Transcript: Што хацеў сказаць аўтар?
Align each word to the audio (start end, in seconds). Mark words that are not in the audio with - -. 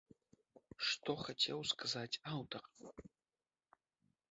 Што 0.91 1.11
хацеў 1.25 1.59
сказаць 1.73 2.19
аўтар? 2.33 2.63